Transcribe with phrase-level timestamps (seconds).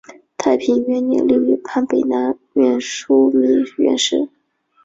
[0.35, 4.29] 太平元年六月判北南院枢密院事。